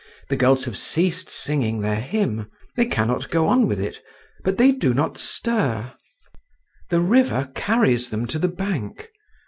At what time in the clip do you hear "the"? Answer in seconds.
0.29-0.35, 6.89-6.99, 8.39-8.47